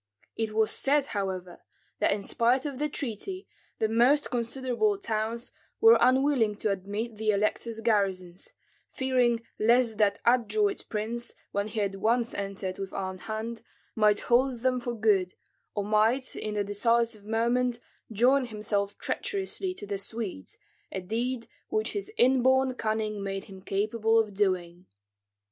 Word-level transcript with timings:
It 0.35 0.53
was 0.55 0.71
said, 0.71 1.05
however, 1.13 1.61
that 1.99 2.11
in 2.11 2.23
spite 2.23 2.65
of 2.65 2.79
the 2.79 2.89
treaty 2.89 3.47
the 3.77 3.87
most 3.87 4.31
considerable 4.31 4.97
towns 4.97 5.51
were 5.79 5.99
unwilling 6.01 6.55
to 6.55 6.71
admit 6.71 7.17
the 7.17 7.29
elector's 7.29 7.81
garrisons, 7.81 8.51
fearing 8.89 9.43
lest 9.59 9.99
that 9.99 10.17
adroit 10.25 10.85
prince, 10.89 11.35
when 11.51 11.67
he 11.67 11.81
had 11.81 11.93
once 11.93 12.33
entered 12.33 12.79
with 12.79 12.93
armed 12.93 13.21
hand, 13.21 13.61
might 13.95 14.21
hold 14.21 14.61
them 14.61 14.79
for 14.79 14.95
good, 14.95 15.35
or 15.75 15.83
might 15.83 16.35
in 16.35 16.55
the 16.55 16.63
decisive 16.63 17.23
moment 17.23 17.79
join 18.11 18.45
himself 18.47 18.97
treacherously 18.97 19.71
to 19.75 19.85
the 19.85 19.99
Swedes, 19.99 20.57
a 20.91 20.99
deed 20.99 21.45
which 21.69 21.91
his 21.91 22.11
inborn 22.17 22.73
cunning 22.73 23.21
made 23.23 23.43
him 23.43 23.61
capable 23.61 24.17
of 24.17 24.33
doing. 24.33 24.87